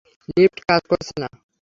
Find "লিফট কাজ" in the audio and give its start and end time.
0.29-0.81